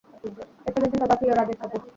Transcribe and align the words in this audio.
এসে 0.67 0.79
গেছে 0.83 0.97
সবার 1.01 1.17
প্রিয়, 1.19 1.33
রাজেশ 1.33 1.57
কাপুর। 1.61 1.79